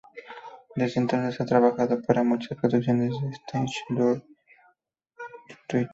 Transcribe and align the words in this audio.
Desde 0.75 0.99
entonces, 0.99 1.39
ha 1.39 1.45
trabajado 1.45 2.01
para 2.01 2.23
muchas 2.23 2.57
producciones 2.57 3.13
en 3.21 3.27
el 3.27 3.33
Stage 3.33 3.83
Door 3.91 4.23
Theater. 5.67 5.89